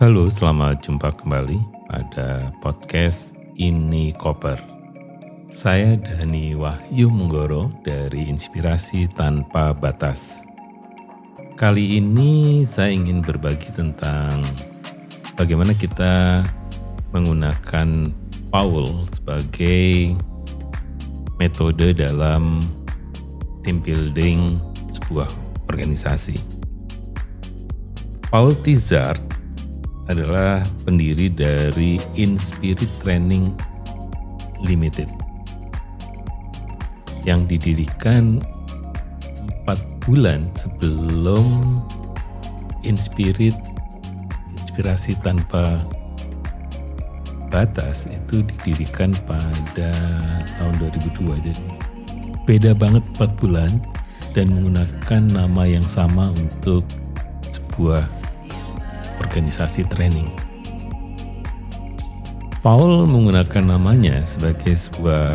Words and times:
Halo, 0.00 0.32
selamat 0.32 0.88
jumpa 0.88 1.12
kembali 1.12 1.60
pada 1.84 2.56
podcast 2.64 3.36
Ini 3.60 4.16
Koper. 4.16 4.56
Saya 5.52 5.92
Dani 5.92 6.56
Wahyu 6.56 7.12
Menggoro 7.12 7.68
dari 7.84 8.32
Inspirasi 8.32 9.12
Tanpa 9.12 9.76
Batas. 9.76 10.48
Kali 11.52 12.00
ini 12.00 12.64
saya 12.64 12.96
ingin 12.96 13.20
berbagi 13.20 13.68
tentang 13.76 14.40
bagaimana 15.36 15.76
kita 15.76 16.48
menggunakan 17.12 18.08
Paul 18.48 19.04
sebagai 19.12 20.16
metode 21.36 21.92
dalam 21.92 22.64
team 23.60 23.84
building 23.84 24.64
sebuah 24.96 25.28
organisasi. 25.68 26.40
Paul 28.32 28.56
Tizard 28.64 29.29
adalah 30.10 30.66
pendiri 30.82 31.30
dari 31.30 32.02
Inspirit 32.18 32.90
Training 32.98 33.54
Limited 34.58 35.06
yang 37.22 37.46
didirikan 37.46 38.42
empat 39.46 39.78
bulan 40.02 40.50
sebelum 40.58 41.78
Inspirit 42.82 43.54
Inspirasi 44.50 45.14
Tanpa 45.22 45.78
Batas 47.50 48.10
itu 48.10 48.42
didirikan 48.46 49.14
pada 49.26 49.90
tahun 50.58 50.74
2002 50.86 51.46
jadi 51.50 51.66
beda 52.46 52.74
banget 52.74 53.02
empat 53.14 53.30
bulan 53.38 53.70
dan 54.34 54.54
menggunakan 54.54 55.22
nama 55.34 55.62
yang 55.66 55.82
sama 55.82 56.30
untuk 56.30 56.86
sebuah 57.42 58.19
organisasi 59.30 59.86
training. 59.86 60.26
Paul 62.66 63.06
menggunakan 63.06 63.78
namanya 63.78 64.18
sebagai 64.26 64.74
sebuah 64.74 65.30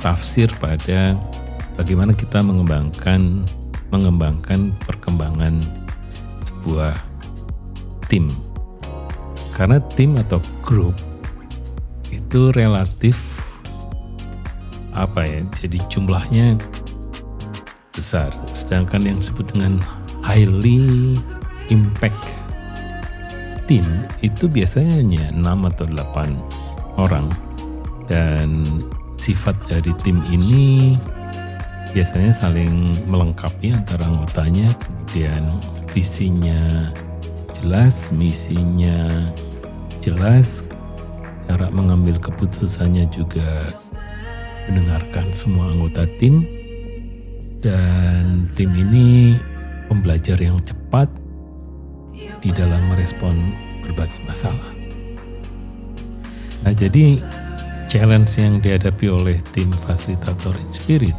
tafsir 0.00 0.46
pada 0.62 1.18
bagaimana 1.74 2.14
kita 2.14 2.40
mengembangkan 2.40 3.42
mengembangkan 3.90 4.72
perkembangan 4.86 5.58
sebuah 6.40 6.94
tim. 8.06 8.30
Karena 9.52 9.82
tim 9.92 10.16
atau 10.16 10.40
grup 10.64 10.96
itu 12.08 12.54
relatif 12.54 13.42
apa 14.94 15.26
ya? 15.26 15.44
Jadi 15.58 15.76
jumlahnya 15.90 16.56
besar. 17.92 18.32
Sedangkan 18.56 19.04
yang 19.04 19.20
disebut 19.20 19.52
dengan 19.52 19.76
highly 20.24 21.12
impact 21.68 22.41
tim 23.72 23.88
itu 24.20 24.52
biasanya 24.52 25.00
hanya 25.00 25.24
6 25.32 25.70
atau 25.72 25.86
8 25.88 27.00
orang. 27.00 27.32
Dan 28.04 28.68
sifat 29.16 29.56
dari 29.64 29.96
tim 30.04 30.20
ini 30.28 30.92
biasanya 31.96 32.36
saling 32.36 32.92
melengkapi 33.08 33.72
antara 33.72 34.04
anggotanya 34.04 34.76
kemudian 34.76 35.56
visinya 35.88 36.92
jelas 37.56 38.12
misinya 38.12 39.32
jelas 40.04 40.68
cara 41.48 41.72
mengambil 41.72 42.20
keputusannya 42.20 43.08
juga 43.08 43.72
mendengarkan 44.68 45.32
semua 45.32 45.72
anggota 45.72 46.04
tim. 46.20 46.44
Dan 47.64 48.52
tim 48.52 48.68
ini 48.76 49.40
pembelajar 49.88 50.36
yang 50.36 50.60
cepat 50.60 51.21
di 52.42 52.50
dalam 52.50 52.82
merespon 52.90 53.38
berbagai 53.86 54.18
masalah. 54.26 54.74
Nah, 56.62 56.74
jadi 56.74 57.18
challenge 57.86 58.38
yang 58.38 58.58
dihadapi 58.58 59.06
oleh 59.10 59.38
tim 59.54 59.70
fasilitator 59.70 60.54
Inspirit 60.62 61.14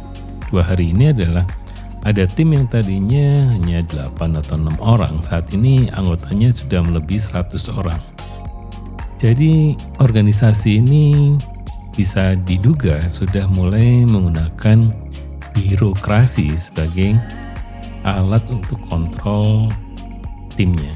dua 0.52 0.62
hari 0.62 0.92
ini 0.92 1.10
adalah 1.10 1.44
ada 2.04 2.28
tim 2.28 2.52
yang 2.52 2.68
tadinya 2.68 3.56
hanya 3.56 3.80
8 3.88 4.36
atau 4.36 4.60
6 4.60 4.76
orang, 4.84 5.16
saat 5.24 5.48
ini 5.56 5.88
anggotanya 5.96 6.52
sudah 6.52 6.84
melebihi 6.84 7.16
100 7.16 7.72
orang. 7.80 7.96
Jadi 9.16 9.72
organisasi 10.04 10.84
ini 10.84 11.32
bisa 11.96 12.36
diduga 12.44 13.00
sudah 13.08 13.48
mulai 13.48 14.04
menggunakan 14.04 14.92
birokrasi 15.56 16.52
sebagai 16.60 17.16
alat 18.04 18.44
untuk 18.52 18.76
kontrol 18.92 19.72
timnya. 20.52 20.92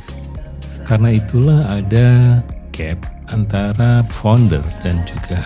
Karena 0.89 1.13
itulah 1.13 1.69
ada 1.69 2.41
gap 2.73 2.97
antara 3.29 4.01
founder 4.09 4.65
dan 4.81 5.05
juga 5.05 5.37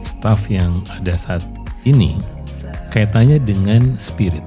staff 0.00 0.48
yang 0.48 0.80
ada 0.88 1.12
saat 1.20 1.44
ini 1.84 2.16
kaitannya 2.88 3.36
dengan 3.36 3.92
spirit. 4.00 4.40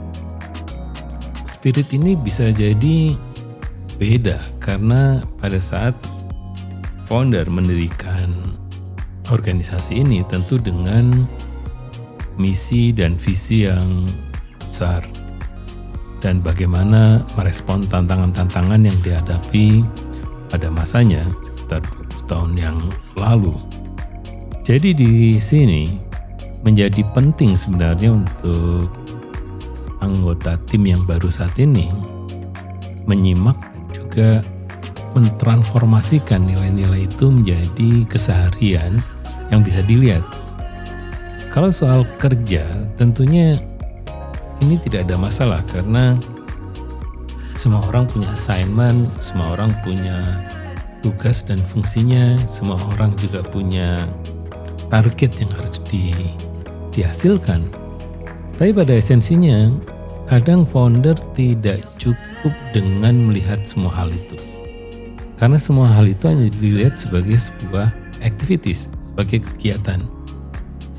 Spirit 1.54 1.86
ini 1.94 2.18
bisa 2.18 2.50
jadi 2.50 3.14
beda 4.02 4.42
karena 4.58 5.22
pada 5.38 5.62
saat 5.62 5.94
founder 7.06 7.46
mendirikan 7.46 8.58
organisasi 9.30 10.02
ini 10.02 10.26
tentu 10.26 10.58
dengan 10.58 11.30
misi 12.42 12.90
dan 12.90 13.14
visi 13.22 13.70
yang 13.70 14.10
besar 14.58 15.06
dan 16.20 16.44
bagaimana 16.44 17.24
merespon 17.40 17.84
tantangan-tantangan 17.88 18.84
yang 18.84 18.98
dihadapi 19.04 19.84
pada 20.52 20.68
masanya 20.68 21.24
sekitar 21.40 21.80
20 22.20 22.32
tahun 22.32 22.52
yang 22.60 22.78
lalu. 23.16 23.56
Jadi 24.68 24.94
di 24.94 25.40
sini 25.40 25.90
menjadi 26.62 27.02
penting 27.16 27.56
sebenarnya 27.56 28.20
untuk 28.20 28.92
anggota 30.04 30.60
tim 30.68 30.84
yang 30.86 31.04
baru 31.08 31.32
saat 31.32 31.56
ini 31.60 31.88
menyimak 33.08 33.58
dan 33.58 33.84
juga 33.96 34.30
mentransformasikan 35.18 36.46
nilai-nilai 36.46 37.10
itu 37.10 37.34
menjadi 37.34 38.06
keseharian 38.06 39.02
yang 39.50 39.66
bisa 39.66 39.82
dilihat. 39.82 40.22
Kalau 41.50 41.74
soal 41.74 42.06
kerja, 42.22 42.62
tentunya 42.94 43.58
ini 44.60 44.76
tidak 44.80 45.08
ada 45.08 45.16
masalah 45.16 45.62
karena 45.72 46.20
semua 47.60 47.84
orang 47.92 48.08
punya 48.08 48.32
assignment, 48.32 49.08
semua 49.20 49.52
orang 49.56 49.76
punya 49.84 50.40
tugas 51.04 51.44
dan 51.44 51.60
fungsinya, 51.60 52.40
semua 52.48 52.80
orang 52.96 53.12
juga 53.20 53.44
punya 53.44 54.08
target 54.88 55.44
yang 55.44 55.52
harus 55.60 55.80
di, 55.88 56.16
dihasilkan. 56.96 57.68
Tapi 58.56 58.72
pada 58.72 58.96
esensinya, 58.96 59.72
kadang 60.28 60.64
founder 60.68 61.16
tidak 61.36 61.84
cukup 62.00 62.52
dengan 62.76 63.32
melihat 63.32 63.60
semua 63.64 63.92
hal 63.96 64.12
itu. 64.12 64.40
Karena 65.40 65.56
semua 65.56 65.88
hal 65.88 66.08
itu 66.08 66.28
hanya 66.28 66.52
dilihat 66.60 67.00
sebagai 67.00 67.40
sebuah 67.40 67.92
activities, 68.20 68.92
sebagai 69.00 69.40
kegiatan 69.40 70.19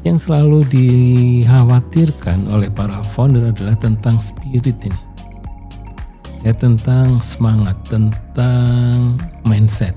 yang 0.01 0.17
selalu 0.17 0.65
dikhawatirkan 0.73 2.49
oleh 2.49 2.73
para 2.73 3.05
founder 3.05 3.53
adalah 3.53 3.77
tentang 3.77 4.17
spirit 4.17 4.81
ini. 4.81 5.01
Ya 6.41 6.57
tentang 6.57 7.21
semangat, 7.21 7.77
tentang 7.85 9.21
mindset. 9.45 9.93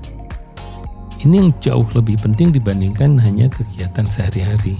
Ini 1.24 1.40
yang 1.40 1.50
jauh 1.56 1.88
lebih 1.96 2.20
penting 2.20 2.52
dibandingkan 2.52 3.16
hanya 3.16 3.48
kegiatan 3.48 4.04
sehari-hari. 4.04 4.76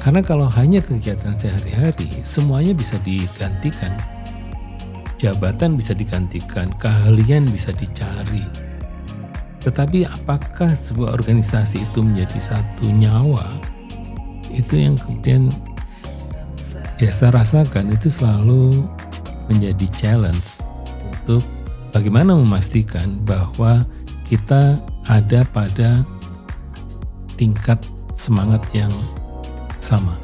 Karena 0.00 0.24
kalau 0.24 0.48
hanya 0.48 0.80
kegiatan 0.80 1.36
sehari-hari, 1.36 2.08
semuanya 2.24 2.72
bisa 2.72 2.96
digantikan. 3.04 3.92
Jabatan 5.20 5.76
bisa 5.76 5.92
digantikan, 5.92 6.72
keahlian 6.80 7.44
bisa 7.52 7.76
dicari. 7.76 8.40
Tetapi 9.60 10.08
apakah 10.08 10.72
sebuah 10.72 11.12
organisasi 11.12 11.84
itu 11.84 12.00
menjadi 12.00 12.40
satu 12.40 12.88
nyawa 12.88 13.76
itu 14.52 14.74
yang 14.78 14.94
kemudian 14.96 15.52
ya 16.98 17.10
saya 17.14 17.34
rasakan 17.34 17.94
itu 17.94 18.10
selalu 18.10 18.84
menjadi 19.48 19.86
challenge 19.96 20.62
untuk 21.08 21.42
bagaimana 21.94 22.36
memastikan 22.36 23.20
bahwa 23.24 23.86
kita 24.28 24.76
ada 25.08 25.40
pada 25.54 26.04
tingkat 27.40 27.80
semangat 28.12 28.60
yang 28.76 28.92
sama. 29.80 30.18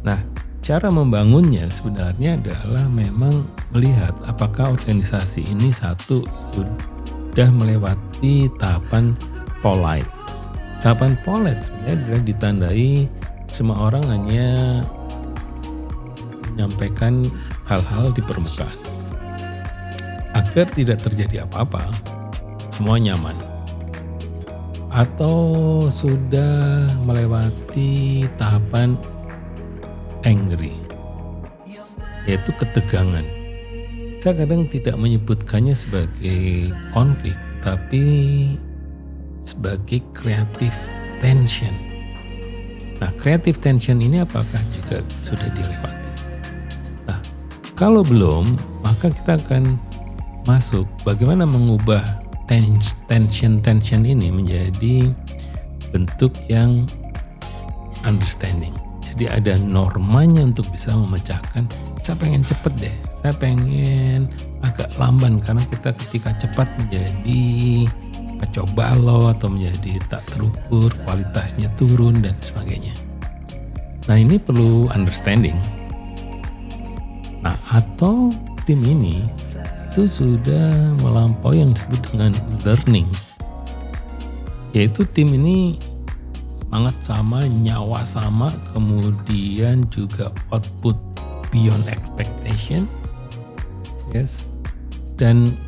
Nah, 0.00 0.16
cara 0.64 0.88
membangunnya 0.88 1.68
sebenarnya 1.68 2.40
adalah 2.40 2.88
memang 2.88 3.44
melihat 3.74 4.14
apakah 4.24 4.72
organisasi 4.72 5.44
ini 5.50 5.68
satu 5.68 6.24
sudah 6.54 7.50
melewati 7.52 8.48
tahapan 8.56 9.12
polite 9.60 10.19
Tahapan 10.80 11.12
polet 11.28 11.60
sebenarnya 11.60 12.24
ditandai 12.24 13.04
semua 13.44 13.92
orang 13.92 14.00
hanya 14.08 14.80
menyampaikan 16.48 17.28
hal-hal 17.68 18.08
di 18.16 18.24
permukaan. 18.24 18.80
agar 20.30 20.66
tidak 20.70 21.02
terjadi 21.02 21.46
apa-apa, 21.46 21.90
semua 22.70 22.98
nyaman. 22.98 23.34
Atau 24.90 25.86
sudah 25.90 26.90
melewati 27.06 28.26
tahapan 28.34 28.98
angry, 30.26 30.74
yaitu 32.26 32.50
ketegangan. 32.58 33.22
Saya 34.18 34.42
kadang 34.42 34.66
tidak 34.66 34.98
menyebutkannya 34.98 35.74
sebagai 35.74 36.74
konflik, 36.90 37.38
tapi 37.62 38.02
sebagai 39.40 40.04
creative 40.12 40.76
tension. 41.18 41.72
Nah, 43.00 43.08
creative 43.16 43.56
tension 43.56 43.96
ini 43.98 44.20
apakah 44.20 44.60
juga 44.68 45.00
sudah 45.24 45.48
dilewati? 45.56 46.10
Nah, 47.08 47.20
kalau 47.72 48.04
belum, 48.04 48.60
maka 48.84 49.08
kita 49.08 49.40
akan 49.40 49.80
masuk 50.44 50.84
bagaimana 51.02 51.48
mengubah 51.48 52.04
tension-tension 53.08 54.04
ini 54.04 54.28
menjadi 54.28 55.08
bentuk 55.94 56.36
yang 56.52 56.84
understanding. 58.04 58.76
Jadi 59.00 59.26
ada 59.26 59.54
normanya 59.58 60.44
untuk 60.46 60.68
bisa 60.70 60.92
memecahkan. 60.94 61.66
Saya 62.00 62.16
pengen 62.16 62.44
cepet 62.44 62.72
deh, 62.78 62.96
saya 63.10 63.32
pengen 63.36 64.28
agak 64.60 64.92
lamban 65.00 65.40
karena 65.40 65.64
kita 65.68 65.92
ketika 65.96 66.30
cepat 66.36 66.68
menjadi 66.78 67.86
kacau 68.40 68.64
balau 68.72 69.28
atau 69.28 69.52
menjadi 69.52 70.00
tak 70.08 70.24
terukur, 70.32 70.88
kualitasnya 71.04 71.68
turun 71.76 72.24
dan 72.24 72.34
sebagainya. 72.40 72.96
Nah 74.08 74.16
ini 74.16 74.40
perlu 74.40 74.88
understanding. 74.90 75.54
Nah 77.44 77.54
atau 77.68 78.32
tim 78.64 78.80
ini 78.80 79.20
itu 79.90 80.08
sudah 80.08 80.96
melampaui 81.04 81.60
yang 81.60 81.76
disebut 81.76 82.00
dengan 82.10 82.32
learning. 82.64 83.06
Yaitu 84.72 85.04
tim 85.12 85.34
ini 85.34 85.76
semangat 86.48 87.02
sama, 87.02 87.42
nyawa 87.50 88.06
sama, 88.06 88.54
kemudian 88.70 89.84
juga 89.90 90.30
output 90.54 90.94
beyond 91.50 91.82
expectation. 91.90 92.86
Yes. 94.14 94.46
Dan 95.18 95.58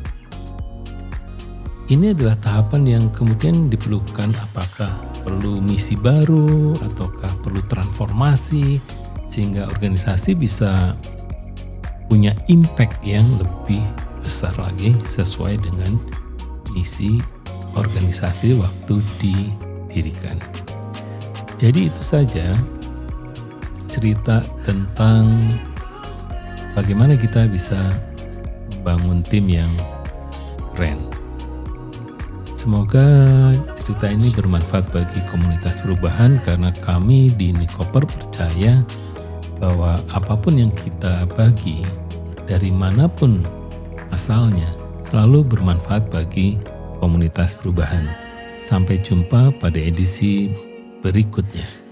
ini 1.93 2.09
adalah 2.09 2.33
tahapan 2.41 2.97
yang 2.97 3.05
kemudian 3.13 3.69
diperlukan 3.69 4.33
apakah 4.41 4.89
perlu 5.21 5.61
misi 5.61 5.93
baru 5.93 6.73
ataukah 6.81 7.29
perlu 7.45 7.61
transformasi 7.69 8.81
sehingga 9.21 9.69
organisasi 9.69 10.33
bisa 10.33 10.97
punya 12.09 12.33
impact 12.49 12.97
yang 13.05 13.25
lebih 13.37 13.81
besar 14.25 14.49
lagi 14.57 14.97
sesuai 15.05 15.61
dengan 15.61 15.93
misi 16.73 17.21
organisasi 17.77 18.57
waktu 18.57 18.97
didirikan. 19.21 20.37
Jadi 21.61 21.93
itu 21.93 22.01
saja 22.01 22.57
cerita 23.85 24.41
tentang 24.65 25.45
bagaimana 26.73 27.13
kita 27.13 27.45
bisa 27.45 27.77
membangun 28.81 29.21
tim 29.21 29.45
yang 29.45 29.71
keren. 30.73 31.12
Semoga 32.63 33.03
cerita 33.75 34.07
ini 34.07 34.31
bermanfaat 34.31 34.87
bagi 34.95 35.19
komunitas 35.27 35.83
perubahan 35.83 36.39
karena 36.47 36.71
kami 36.71 37.27
di 37.35 37.51
Nikoper 37.51 38.07
percaya 38.07 38.79
bahwa 39.59 39.99
apa 40.15 40.31
pun 40.39 40.55
yang 40.55 40.71
kita 40.71 41.27
bagi 41.35 41.83
dari 42.47 42.71
mana 42.71 43.11
pun 43.11 43.43
asalnya 44.15 44.71
selalu 44.95 45.43
bermanfaat 45.43 46.07
bagi 46.07 46.55
komunitas 47.03 47.59
perubahan. 47.59 48.07
Sampai 48.63 48.95
jumpa 49.03 49.51
pada 49.59 49.75
edisi 49.75 50.55
berikutnya. 51.03 51.82